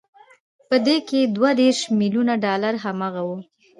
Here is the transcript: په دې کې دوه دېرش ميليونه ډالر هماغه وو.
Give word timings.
په 0.67 0.75
دې 0.85 0.97
کې 1.07 1.19
دوه 1.35 1.51
دېرش 1.61 1.79
ميليونه 1.99 2.33
ډالر 2.45 2.73
هماغه 2.85 3.21
وو. 3.27 3.37